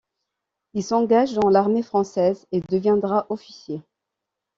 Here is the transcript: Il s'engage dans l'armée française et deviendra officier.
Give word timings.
Il 0.73 0.83
s'engage 0.83 1.33
dans 1.35 1.47
l'armée 1.49 1.83
française 1.83 2.47
et 2.51 2.61
deviendra 2.69 3.27
officier. 3.29 3.83